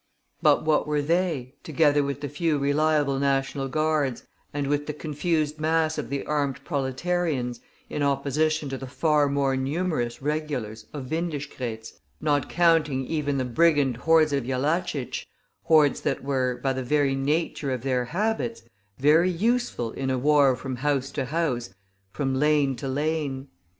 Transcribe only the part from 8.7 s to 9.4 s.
the far